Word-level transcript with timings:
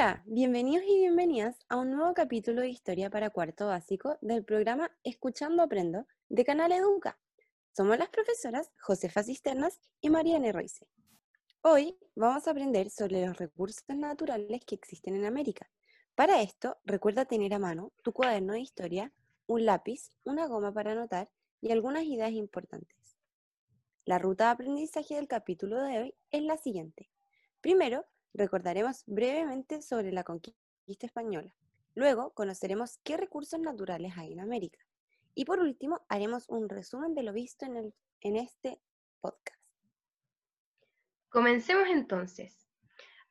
Hola, 0.00 0.22
bienvenidos 0.24 0.82
y 0.88 0.96
bienvenidas 0.96 1.58
a 1.68 1.76
un 1.76 1.90
nuevo 1.90 2.14
capítulo 2.14 2.62
de 2.62 2.70
Historia 2.70 3.10
para 3.10 3.28
Cuarto 3.28 3.66
Básico 3.66 4.16
del 4.22 4.42
programa 4.42 4.90
Escuchando 5.04 5.62
Aprendo 5.62 6.06
de 6.30 6.42
Canal 6.42 6.72
Educa. 6.72 7.18
Somos 7.76 7.98
las 7.98 8.08
profesoras 8.08 8.70
Josefa 8.78 9.22
Cisternas 9.22 9.78
y 10.00 10.08
Mariana 10.08 10.52
Royce. 10.52 10.88
Hoy 11.60 11.98
vamos 12.14 12.48
a 12.48 12.52
aprender 12.52 12.88
sobre 12.88 13.26
los 13.26 13.36
recursos 13.36 13.84
naturales 13.88 14.64
que 14.64 14.74
existen 14.74 15.16
en 15.16 15.26
América. 15.26 15.68
Para 16.14 16.40
esto, 16.40 16.78
recuerda 16.86 17.26
tener 17.26 17.52
a 17.52 17.58
mano 17.58 17.92
tu 18.02 18.14
cuaderno 18.14 18.54
de 18.54 18.60
historia, 18.60 19.12
un 19.46 19.66
lápiz, 19.66 20.12
una 20.24 20.46
goma 20.46 20.72
para 20.72 20.92
anotar 20.92 21.28
y 21.60 21.72
algunas 21.72 22.04
ideas 22.04 22.32
importantes. 22.32 23.18
La 24.06 24.18
ruta 24.18 24.44
de 24.44 24.50
aprendizaje 24.52 25.16
del 25.16 25.28
capítulo 25.28 25.78
de 25.82 25.98
hoy 25.98 26.14
es 26.30 26.42
la 26.42 26.56
siguiente. 26.56 27.10
Primero, 27.60 28.06
recordaremos 28.34 29.02
brevemente 29.06 29.82
sobre 29.82 30.12
la 30.12 30.24
conquista 30.24 31.06
española. 31.06 31.52
Luego, 31.94 32.30
conoceremos 32.30 32.98
qué 33.02 33.16
recursos 33.16 33.60
naturales 33.60 34.12
hay 34.16 34.32
en 34.32 34.40
América. 34.40 34.78
Y 35.34 35.44
por 35.44 35.60
último, 35.60 36.00
haremos 36.08 36.48
un 36.48 36.68
resumen 36.68 37.14
de 37.14 37.22
lo 37.22 37.32
visto 37.32 37.64
en, 37.64 37.76
el, 37.76 37.94
en 38.20 38.36
este 38.36 38.80
podcast. 39.20 39.60
Comencemos 41.28 41.88
entonces. 41.88 42.68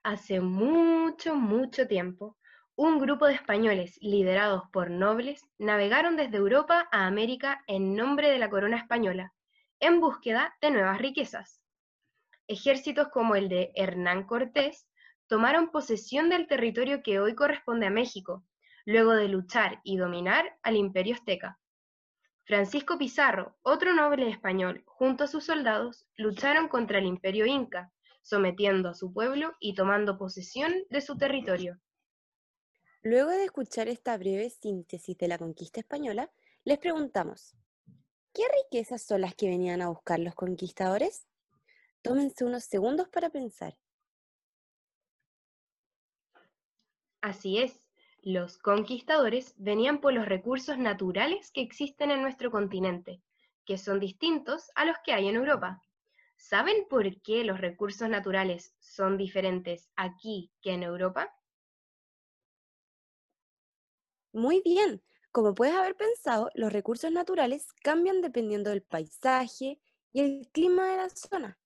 Hace 0.03 0.39
mucho, 0.39 1.35
mucho 1.35 1.87
tiempo, 1.87 2.37
un 2.75 2.97
grupo 2.97 3.27
de 3.27 3.33
españoles 3.33 3.97
liderados 4.01 4.63
por 4.71 4.89
nobles 4.89 5.41
navegaron 5.57 6.15
desde 6.15 6.37
Europa 6.37 6.87
a 6.93 7.07
América 7.07 7.61
en 7.67 7.93
nombre 7.93 8.29
de 8.29 8.39
la 8.39 8.49
corona 8.49 8.77
española, 8.77 9.33
en 9.81 9.99
búsqueda 9.99 10.55
de 10.61 10.71
nuevas 10.71 10.99
riquezas. 10.99 11.61
Ejércitos 12.47 13.09
como 13.09 13.35
el 13.35 13.49
de 13.49 13.73
Hernán 13.75 14.25
Cortés 14.25 14.87
tomaron 15.29 15.69
posesión 15.69 16.27
del 16.27 16.47
territorio 16.47 17.03
que 17.03 17.19
hoy 17.19 17.35
corresponde 17.35 17.85
a 17.85 17.91
México, 17.91 18.43
luego 18.83 19.13
de 19.13 19.27
luchar 19.27 19.79
y 19.83 19.95
dominar 19.95 20.57
al 20.63 20.75
imperio 20.75 21.13
azteca. 21.13 21.59
Francisco 22.45 22.97
Pizarro, 22.97 23.55
otro 23.61 23.93
noble 23.93 24.27
español, 24.27 24.81
junto 24.87 25.23
a 25.23 25.27
sus 25.27 25.45
soldados, 25.45 26.07
lucharon 26.17 26.67
contra 26.67 26.97
el 26.97 27.05
imperio 27.05 27.45
inca, 27.45 27.93
sometiendo 28.23 28.89
a 28.89 28.95
su 28.95 29.13
pueblo 29.13 29.53
y 29.59 29.75
tomando 29.75 30.17
posesión 30.17 30.73
de 30.89 30.99
su 30.99 31.15
territorio. 31.15 31.79
Luego 33.03 33.29
de 33.29 33.45
escuchar 33.45 33.87
esta 33.87 34.17
breve 34.17 34.49
síntesis 34.49 35.15
de 35.15 35.27
la 35.27 35.37
conquista 35.37 35.79
española, 35.79 36.31
les 36.63 36.79
preguntamos, 36.79 37.55
¿qué 38.33 38.41
riquezas 38.63 39.03
son 39.03 39.21
las 39.21 39.35
que 39.35 39.47
venían 39.47 39.83
a 39.83 39.89
buscar 39.89 40.19
los 40.19 40.33
conquistadores? 40.33 41.27
Tómense 42.01 42.45
unos 42.45 42.63
segundos 42.63 43.07
para 43.09 43.29
pensar. 43.29 43.77
Así 47.21 47.57
es, 47.57 47.89
los 48.21 48.57
conquistadores 48.57 49.53
venían 49.57 49.99
por 49.99 50.13
los 50.13 50.25
recursos 50.25 50.77
naturales 50.77 51.51
que 51.51 51.61
existen 51.61 52.11
en 52.11 52.21
nuestro 52.21 52.51
continente, 52.51 53.21
que 53.65 53.77
son 53.77 53.99
distintos 53.99 54.71
a 54.75 54.85
los 54.85 54.97
que 55.03 55.13
hay 55.13 55.27
en 55.27 55.35
Europa. 55.35 55.81
¿Saben 56.37 56.87
por 56.89 57.21
qué 57.21 57.43
los 57.43 57.59
recursos 57.59 58.07
naturales 58.09 58.73
son 58.79 59.17
diferentes 59.17 59.89
aquí 59.95 60.51
que 60.61 60.71
en 60.71 60.83
Europa? 60.83 61.33
Muy 64.31 64.61
bien, 64.63 65.01
como 65.31 65.53
puedes 65.53 65.75
haber 65.75 65.95
pensado, 65.95 66.49
los 66.55 66.71
recursos 66.71 67.11
naturales 67.11 67.67
cambian 67.83 68.21
dependiendo 68.21 68.69
del 68.69 68.83
paisaje 68.83 69.79
y 70.13 70.21
el 70.21 70.49
clima 70.51 70.87
de 70.87 70.97
la 70.97 71.09
zona. 71.09 71.59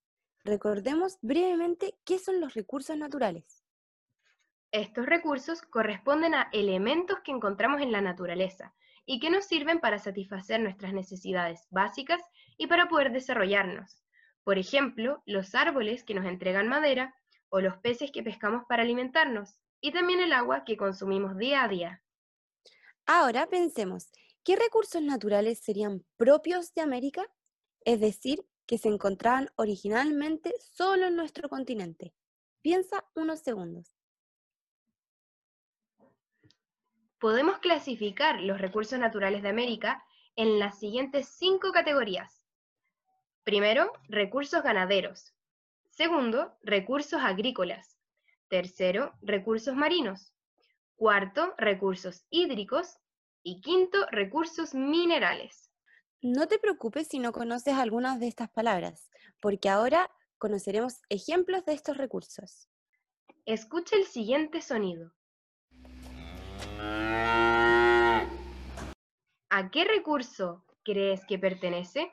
Recordemos 0.44 1.18
brevemente 1.22 1.96
qué 2.04 2.18
son 2.18 2.40
los 2.40 2.54
recursos 2.54 2.96
naturales. 2.96 3.63
Estos 4.74 5.06
recursos 5.06 5.62
corresponden 5.62 6.34
a 6.34 6.48
elementos 6.52 7.20
que 7.20 7.30
encontramos 7.30 7.80
en 7.80 7.92
la 7.92 8.00
naturaleza 8.00 8.74
y 9.06 9.20
que 9.20 9.30
nos 9.30 9.44
sirven 9.44 9.78
para 9.78 10.00
satisfacer 10.00 10.58
nuestras 10.58 10.92
necesidades 10.92 11.68
básicas 11.70 12.20
y 12.58 12.66
para 12.66 12.88
poder 12.88 13.12
desarrollarnos. 13.12 14.02
Por 14.42 14.58
ejemplo, 14.58 15.22
los 15.26 15.54
árboles 15.54 16.02
que 16.02 16.14
nos 16.14 16.26
entregan 16.26 16.66
madera 16.66 17.14
o 17.50 17.60
los 17.60 17.76
peces 17.76 18.10
que 18.10 18.24
pescamos 18.24 18.64
para 18.68 18.82
alimentarnos 18.82 19.60
y 19.80 19.92
también 19.92 20.18
el 20.18 20.32
agua 20.32 20.64
que 20.64 20.76
consumimos 20.76 21.36
día 21.36 21.62
a 21.62 21.68
día. 21.68 22.02
Ahora 23.06 23.46
pensemos, 23.46 24.10
¿qué 24.42 24.56
recursos 24.56 25.02
naturales 25.02 25.60
serían 25.60 26.04
propios 26.16 26.74
de 26.74 26.82
América? 26.82 27.24
Es 27.84 28.00
decir, 28.00 28.44
que 28.66 28.78
se 28.78 28.88
encontraban 28.88 29.50
originalmente 29.54 30.52
solo 30.58 31.06
en 31.06 31.14
nuestro 31.14 31.48
continente. 31.48 32.12
Piensa 32.60 33.04
unos 33.14 33.38
segundos. 33.38 33.93
Podemos 37.24 37.58
clasificar 37.60 38.42
los 38.42 38.60
recursos 38.60 38.98
naturales 38.98 39.42
de 39.42 39.48
América 39.48 40.04
en 40.36 40.58
las 40.58 40.78
siguientes 40.78 41.26
cinco 41.38 41.72
categorías. 41.72 42.44
Primero, 43.44 43.90
recursos 44.10 44.62
ganaderos. 44.62 45.32
Segundo, 45.88 46.52
recursos 46.62 47.22
agrícolas. 47.22 47.96
Tercero, 48.48 49.14
recursos 49.22 49.74
marinos. 49.74 50.34
Cuarto, 50.96 51.54
recursos 51.56 52.26
hídricos. 52.28 52.98
Y 53.42 53.62
quinto, 53.62 54.04
recursos 54.10 54.74
minerales. 54.74 55.70
No 56.20 56.46
te 56.46 56.58
preocupes 56.58 57.08
si 57.08 57.20
no 57.20 57.32
conoces 57.32 57.72
algunas 57.72 58.20
de 58.20 58.28
estas 58.28 58.50
palabras, 58.50 59.08
porque 59.40 59.70
ahora 59.70 60.10
conoceremos 60.36 61.00
ejemplos 61.08 61.64
de 61.64 61.72
estos 61.72 61.96
recursos. 61.96 62.68
Escucha 63.46 63.96
el 63.96 64.04
siguiente 64.04 64.60
sonido. 64.60 65.14
¿A 69.50 69.70
qué 69.70 69.84
recurso 69.84 70.64
crees 70.82 71.24
que 71.26 71.38
pertenece? 71.38 72.12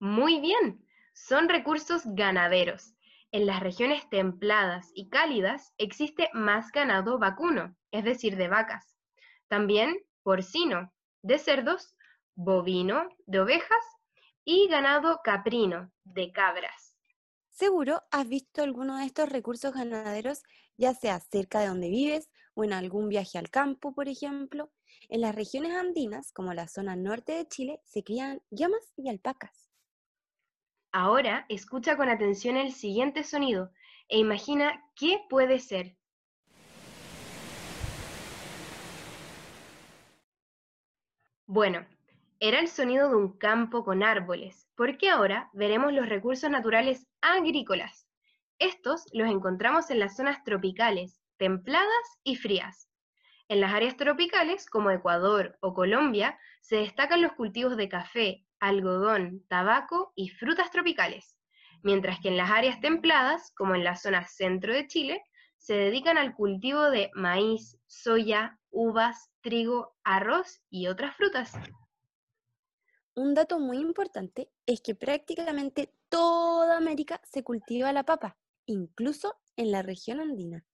Muy 0.00 0.40
bien, 0.40 0.82
son 1.12 1.48
recursos 1.48 2.02
ganaderos. 2.04 2.94
En 3.32 3.44
las 3.44 3.60
regiones 3.60 4.08
templadas 4.08 4.90
y 4.94 5.10
cálidas 5.10 5.74
existe 5.76 6.30
más 6.32 6.72
ganado 6.72 7.18
vacuno, 7.18 7.76
es 7.90 8.04
decir, 8.04 8.36
de 8.36 8.48
vacas. 8.48 8.96
También 9.48 9.98
porcino, 10.22 10.92
de 11.22 11.38
cerdos, 11.38 11.94
bovino, 12.34 13.08
de 13.26 13.40
ovejas 13.40 13.84
y 14.44 14.68
ganado 14.68 15.20
caprino, 15.22 15.92
de 16.04 16.32
cabras. 16.32 16.87
Seguro 17.58 18.04
has 18.12 18.28
visto 18.28 18.62
alguno 18.62 18.98
de 18.98 19.06
estos 19.06 19.28
recursos 19.30 19.74
ganaderos, 19.74 20.44
ya 20.76 20.94
sea 20.94 21.18
cerca 21.18 21.58
de 21.58 21.66
donde 21.66 21.90
vives 21.90 22.30
o 22.54 22.62
en 22.62 22.72
algún 22.72 23.08
viaje 23.08 23.36
al 23.36 23.50
campo, 23.50 23.92
por 23.92 24.08
ejemplo. 24.08 24.70
En 25.08 25.22
las 25.22 25.34
regiones 25.34 25.72
andinas, 25.72 26.30
como 26.30 26.54
la 26.54 26.68
zona 26.68 26.94
norte 26.94 27.32
de 27.32 27.48
Chile, 27.48 27.80
se 27.84 28.04
crían 28.04 28.40
llamas 28.52 28.92
y 28.96 29.08
alpacas. 29.08 29.72
Ahora 30.92 31.46
escucha 31.48 31.96
con 31.96 32.08
atención 32.08 32.56
el 32.56 32.72
siguiente 32.72 33.24
sonido 33.24 33.72
e 34.08 34.18
imagina 34.18 34.80
qué 34.94 35.18
puede 35.28 35.58
ser. 35.58 35.96
Bueno, 41.46 41.84
era 42.40 42.60
el 42.60 42.68
sonido 42.68 43.08
de 43.08 43.16
un 43.16 43.36
campo 43.36 43.84
con 43.84 44.02
árboles, 44.02 44.68
porque 44.76 45.10
ahora 45.10 45.50
veremos 45.52 45.92
los 45.92 46.08
recursos 46.08 46.48
naturales 46.50 47.06
agrícolas. 47.20 48.06
Estos 48.60 49.06
los 49.12 49.28
encontramos 49.28 49.90
en 49.90 49.98
las 49.98 50.16
zonas 50.16 50.44
tropicales, 50.44 51.20
templadas 51.36 52.18
y 52.22 52.36
frías. 52.36 52.88
En 53.48 53.60
las 53.60 53.72
áreas 53.72 53.96
tropicales, 53.96 54.66
como 54.66 54.90
Ecuador 54.90 55.56
o 55.60 55.74
Colombia, 55.74 56.38
se 56.60 56.76
destacan 56.76 57.22
los 57.22 57.32
cultivos 57.32 57.76
de 57.76 57.88
café, 57.88 58.44
algodón, 58.60 59.44
tabaco 59.48 60.12
y 60.14 60.28
frutas 60.28 60.70
tropicales, 60.70 61.36
mientras 61.82 62.20
que 62.20 62.28
en 62.28 62.36
las 62.36 62.50
áreas 62.50 62.80
templadas, 62.80 63.52
como 63.56 63.74
en 63.74 63.84
la 63.84 63.96
zona 63.96 64.26
centro 64.26 64.72
de 64.72 64.86
Chile, 64.86 65.22
se 65.56 65.74
dedican 65.74 66.18
al 66.18 66.34
cultivo 66.34 66.90
de 66.90 67.10
maíz, 67.14 67.78
soya, 67.86 68.58
uvas, 68.70 69.30
trigo, 69.40 69.96
arroz 70.04 70.60
y 70.70 70.86
otras 70.86 71.16
frutas. 71.16 71.52
Un 73.18 73.34
dato 73.34 73.58
muy 73.58 73.78
importante 73.78 74.48
es 74.64 74.80
que 74.80 74.94
prácticamente 74.94 75.92
toda 76.08 76.76
América 76.76 77.20
se 77.24 77.42
cultiva 77.42 77.92
la 77.92 78.04
papa, 78.04 78.38
incluso 78.64 79.40
en 79.56 79.72
la 79.72 79.82
región 79.82 80.20
andina. 80.20 80.64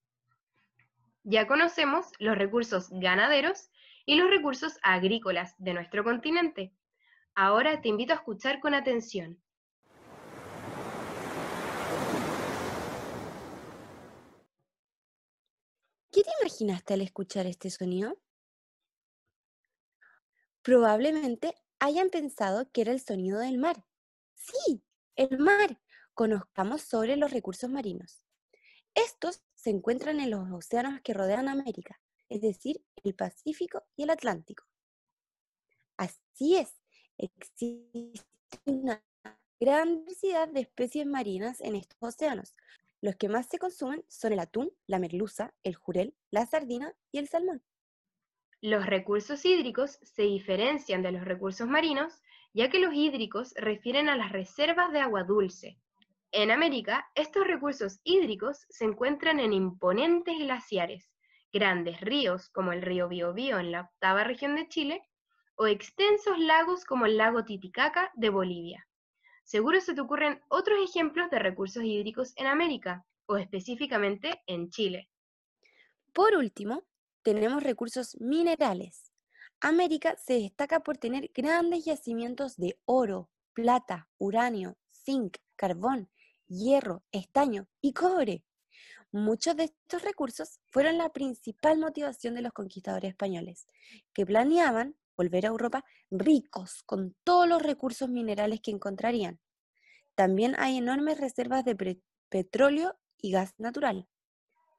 Ya 1.23 1.47
conocemos 1.47 2.13
los 2.19 2.37
recursos 2.37 2.91
ganaderos 2.91 3.71
y 4.05 4.17
los 4.17 4.29
recursos 4.29 4.77
agrícolas 4.83 5.55
de 5.57 5.73
nuestro 5.73 6.05
continente. 6.05 6.75
Ahora 7.35 7.81
te 7.81 7.89
invito 7.89 8.13
a 8.13 8.17
escuchar 8.17 8.61
con 8.61 8.75
atención. 8.75 9.43
¿Qué 16.13 16.23
te 16.23 16.31
imaginaste 16.43 16.93
al 16.93 17.01
escuchar 17.01 17.47
este 17.47 17.71
sonido? 17.71 18.19
Probablemente 20.61 21.55
hayan 21.85 22.09
pensado 22.09 22.71
que 22.73 22.81
era 22.81 22.93
el 22.93 23.01
sonido 23.01 23.41
del 23.41 23.59
mar. 23.59 23.85
Sí, 24.35 24.83
el 25.17 25.39
mar. 25.39 25.79
Conozcamos 26.15 26.81
sobre 26.81 27.17
los 27.17 27.31
recursos 27.31 27.69
marinos. 27.69 28.25
Estos 28.95 29.43
se 29.55 29.69
encuentran 29.69 30.19
en 30.19 30.31
los 30.31 30.51
océanos 30.51 31.03
que 31.03 31.13
rodean 31.13 31.47
América, 31.47 32.01
es 32.31 32.41
decir, 32.41 32.83
el 33.03 33.15
Pacífico 33.15 33.83
y 33.97 34.05
el 34.05 34.11
Atlántico. 34.11 34.65
Así 35.99 36.57
es, 36.57 36.73
existe 37.19 38.25
una 38.65 39.05
gran 39.61 40.07
diversidad 40.07 40.49
de 40.49 40.61
especies 40.61 41.07
marinas 41.07 41.61
en 41.61 41.77
estos 41.77 41.99
océanos. 42.01 42.55
Los 43.03 43.17
que 43.17 43.29
más 43.29 43.47
se 43.47 43.59
consumen 43.59 44.03
son 44.09 44.33
el 44.33 44.39
atún, 44.39 44.73
la 44.87 44.99
merluza, 44.99 45.53
el 45.63 45.75
jurel, 45.75 46.15
la 46.31 46.47
sardina 46.47 46.95
y 47.13 47.19
el 47.19 47.29
salmón. 47.29 47.63
Los 48.61 48.87
recursos 48.87 49.45
hídricos 49.45 49.99
se 50.03 50.23
diferencian 50.23 51.03
de 51.03 51.13
los 51.13 51.25
recursos 51.25 51.69
marinos, 51.69 52.23
ya 52.53 52.71
que 52.71 52.79
los 52.79 52.95
hídricos 52.95 53.53
refieren 53.57 54.09
a 54.09 54.17
las 54.17 54.33
reservas 54.33 54.93
de 54.93 55.01
agua 55.01 55.25
dulce. 55.25 55.79
En 56.33 56.51
América, 56.51 57.07
estos 57.15 57.47
recursos 57.47 58.01
hídricos 58.05 58.67
se 58.69 58.85
encuentran 58.85 59.39
en 59.39 59.53
imponentes 59.53 60.39
glaciares, 60.39 61.13
grandes 61.53 62.01
ríos 62.01 62.49
como 62.51 62.73
el 62.73 62.83
río 62.83 63.09
Biobío 63.09 63.59
en 63.59 63.71
la 63.71 63.83
octava 63.83 64.25
región 64.25 64.57
de 64.57 64.69
Chile, 64.69 65.03
o 65.57 65.67
extensos 65.67 66.39
lagos 66.39 66.85
como 66.85 67.07
el 67.07 67.17
lago 67.17 67.45
Titicaca 67.45 68.11
de 68.15 68.31
Bolivia. 68.31 68.89
Seguro 69.45 69.81
se 69.81 69.95
te 69.95 70.01
ocurren 70.01 70.41
otros 70.49 70.79
ejemplos 70.83 71.31
de 71.31 71.39
recursos 71.39 71.85
hídricos 71.85 72.33
en 72.37 72.47
América, 72.47 73.05
o 73.27 73.37
específicamente 73.37 74.43
en 74.47 74.71
Chile. 74.71 75.11
Por 76.13 76.35
último, 76.35 76.83
tenemos 77.25 77.63
recursos 77.63 78.17
minerales. 78.21 79.11
América 79.61 80.15
se 80.17 80.35
destaca 80.35 80.81
por 80.81 80.99
tener 80.99 81.31
grandes 81.35 81.87
yacimientos 81.87 82.57
de 82.57 82.79
oro, 82.85 83.31
plata, 83.55 84.09
uranio, 84.19 84.77
zinc, 84.93 85.39
carbón, 85.57 86.11
hierro, 86.47 87.03
estaño 87.11 87.67
y 87.81 87.95
cobre. 87.95 88.45
Muchos 89.11 89.57
de 89.57 89.65
estos 89.65 90.03
recursos 90.03 90.61
fueron 90.71 90.99
la 90.99 91.09
principal 91.09 91.79
motivación 91.79 92.35
de 92.35 92.43
los 92.43 92.53
conquistadores 92.53 93.11
españoles, 93.11 93.67
que 94.13 94.27
planeaban 94.27 94.97
volver 95.17 95.47
a 95.47 95.49
Europa 95.49 95.85
ricos 96.11 96.83
con 96.85 97.17
todos 97.25 97.49
los 97.49 97.63
recursos 97.63 98.09
minerales 98.09 98.61
que 98.61 98.73
encontrarían. 98.73 99.41
También 100.15 100.55
hay 100.59 100.77
enormes 100.77 101.19
reservas 101.19 101.65
de 101.65 102.03
petróleo 102.29 102.99
y 103.17 103.31
gas 103.31 103.55
natural. 103.57 104.09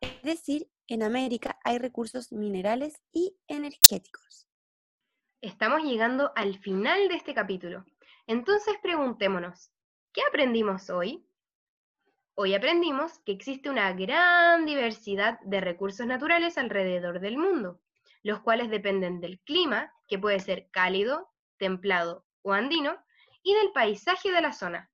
Es 0.02 0.22
decir, 0.24 0.70
en 0.88 1.04
América 1.04 1.60
hay 1.64 1.78
recursos 1.78 2.32
minerales 2.32 3.02
y 3.12 3.36
energéticos. 3.48 4.48
Estamos 5.42 5.84
llegando 5.84 6.32
al 6.36 6.58
final 6.60 7.08
de 7.08 7.16
este 7.16 7.34
capítulo. 7.34 7.86
Entonces 8.28 8.76
preguntémonos, 8.82 9.72
¿qué 10.14 10.22
aprendimos 10.28 10.90
hoy? 10.90 11.26
Hoy 12.36 12.54
aprendimos 12.54 13.20
que 13.20 13.32
existe 13.32 13.70
una 13.70 13.94
gran 13.94 14.66
diversidad 14.66 15.40
de 15.42 15.62
recursos 15.62 16.06
naturales 16.06 16.58
alrededor 16.58 17.20
del 17.20 17.38
mundo, 17.38 17.80
los 18.24 18.42
cuales 18.42 18.70
dependen 18.70 19.22
del 19.22 19.40
clima, 19.42 19.94
que 20.08 20.20
puede 20.20 20.40
ser 20.40 20.70
cálido, 20.72 21.32
templado 21.58 22.26
o 22.42 22.54
andino, 22.54 22.98
y 23.44 23.54
del 23.54 23.72
paisaje 23.72 24.32
de 24.32 24.42
la 24.42 24.52
zona. 24.52 24.92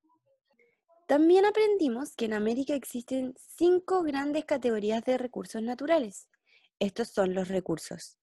También 1.12 1.44
aprendimos 1.46 2.16
que 2.16 2.24
en 2.24 2.32
América 2.32 2.74
existen 2.74 3.34
cinco 3.38 4.02
grandes 4.02 4.46
categorías 4.46 5.04
de 5.04 5.18
recursos 5.18 5.62
naturales. 5.62 6.30
Estos 6.80 7.10
son 7.10 7.36
los 7.36 7.50
recursos 7.50 8.18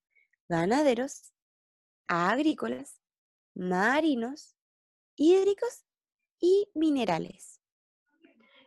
ganaderos, 0.48 1.34
agrícolas, 2.06 3.02
marinos, 3.54 4.56
hídricos 5.16 5.84
y 6.40 6.70
minerales. 6.74 7.60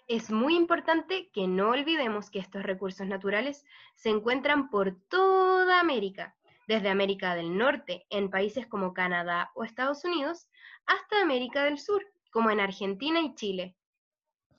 Es 0.08 0.30
muy 0.30 0.56
importante 0.56 1.32
que 1.34 1.48
no 1.48 1.72
olvidemos 1.72 2.30
que 2.30 2.38
estos 2.38 2.62
recursos 2.62 3.08
naturales 3.08 3.66
se 3.96 4.10
encuentran 4.10 4.70
por 4.70 5.02
toda 5.10 5.80
América, 5.80 6.38
desde 6.68 6.90
América 6.90 7.34
del 7.34 7.58
Norte, 7.58 8.06
en 8.12 8.30
países 8.30 8.68
como 8.68 8.94
Canadá 8.94 9.50
o 9.56 9.64
Estados 9.64 10.06
Unidos, 10.06 10.48
hasta 10.86 11.24
América 11.24 11.64
del 11.64 11.80
Sur, 11.80 12.06
como 12.32 12.52
en 12.52 12.60
Argentina 12.60 13.20
y 13.20 13.34
Chile. 13.34 13.76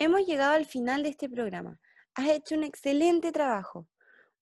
Hemos 0.05 0.27
llegado 0.27 0.55
al 0.55 0.67
final 0.67 1.05
de 1.05 1.11
este 1.11 1.29
programa. 1.29 1.79
Has 2.17 2.29
hecho 2.29 2.57
un 2.57 2.65
excelente 2.65 3.31
trabajo. 3.31 3.87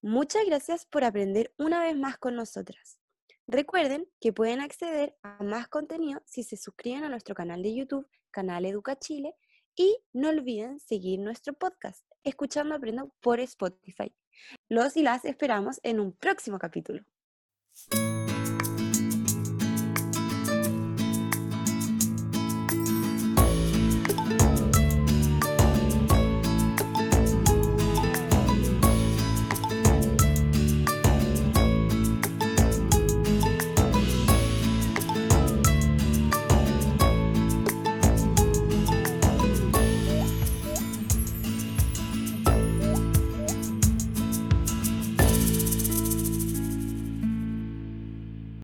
Muchas 0.01 0.47
gracias 0.47 0.87
por 0.87 1.05
aprender 1.05 1.53
una 1.59 1.83
vez 1.83 1.95
más 1.99 2.17
con 2.17 2.35
nosotras. 2.35 2.99
Recuerden 3.47 4.09
que 4.23 4.33
pueden 4.33 4.63
acceder 4.63 5.15
a 5.23 5.43
más 5.43 5.69
contenido 5.69 6.23
si 6.25 6.45
se 6.45 6.57
suscriben 6.57 7.05
a 7.05 7.11
nuestro 7.11 7.35
canal 7.35 7.63
de 7.63 7.75
YouTube, 7.75 8.09
Canal 8.31 8.65
Educa 8.65 8.99
Chile, 8.99 9.35
y 9.77 9.99
no 10.15 10.31
olviden 10.31 10.81
seguir 10.81 11.21
nuestro 11.21 11.53
podcast, 11.53 12.07
Escuchando 12.25 12.75
Aprendo 12.75 13.13
por 13.21 13.39
Spotify. 13.41 14.15
Los 14.71 14.97
y 14.97 15.03
las 15.03 15.27
esperamos 15.27 15.79
en 15.83 16.01
un 16.01 16.15
próximo 16.15 16.59
capítulo. 16.59 17.05